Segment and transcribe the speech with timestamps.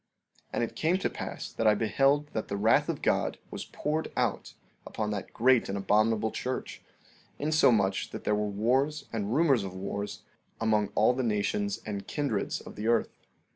[0.45, 3.65] 14:15 And it came to pass that I beheld that the wrath of God was
[3.65, 6.81] poured out upon that great and abominable church,
[7.37, 10.23] insomuch that there were wars and rumors of wars
[10.59, 13.15] among all the nations and kindreds of the earth.